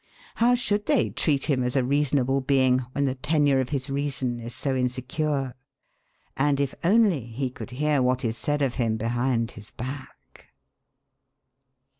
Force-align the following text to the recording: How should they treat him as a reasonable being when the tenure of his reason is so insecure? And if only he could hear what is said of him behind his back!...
How 0.33 0.55
should 0.55 0.87
they 0.87 1.11
treat 1.11 1.43
him 1.45 1.61
as 1.61 1.75
a 1.75 1.83
reasonable 1.83 2.41
being 2.41 2.79
when 2.93 3.05
the 3.05 3.13
tenure 3.13 3.59
of 3.59 3.69
his 3.69 3.87
reason 3.87 4.39
is 4.39 4.55
so 4.55 4.73
insecure? 4.75 5.53
And 6.35 6.59
if 6.59 6.73
only 6.83 7.27
he 7.27 7.51
could 7.51 7.69
hear 7.69 8.01
what 8.01 8.25
is 8.25 8.35
said 8.35 8.63
of 8.63 8.73
him 8.81 8.97
behind 8.97 9.51
his 9.51 9.69
back!... 9.69 10.47